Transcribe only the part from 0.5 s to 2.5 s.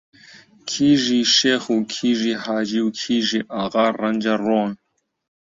کیژی شێخ و کیژی